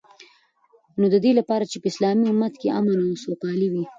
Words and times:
نو 0.99 1.05
ددی 1.13 1.31
لپاره 1.39 1.63
چی 1.71 1.77
په 1.81 1.87
اسلامی 1.91 2.25
امت 2.31 2.53
کی 2.61 2.67
امن 2.77 2.97
او 3.05 3.11
سوکالی 3.23 3.67
وی 3.71 3.83